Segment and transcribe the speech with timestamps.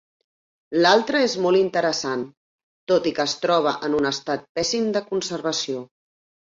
[0.85, 2.25] L'altra és molt interessant,
[2.93, 5.89] tot i que es troba en un estat pèssim de conservació.